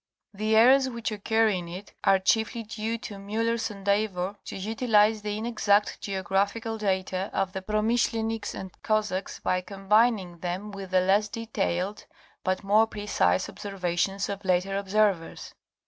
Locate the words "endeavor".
3.69-4.35